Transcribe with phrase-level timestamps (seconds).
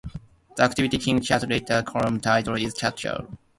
[0.55, 3.31] The active "King-Cat" letter column title is "Catcalls".